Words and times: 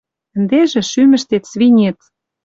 Ӹндежӹ 0.37 0.81
шӱмӹштет 0.91 1.43
свинец... 1.51 1.99